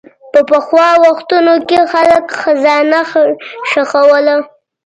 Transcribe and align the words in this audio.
په 0.33 0.39
پخوا 0.49 0.89
وختونو 1.05 1.53
کې 1.67 1.79
خلک 1.91 2.25
خزانه 2.41 2.99
ښخوله. 3.69 4.35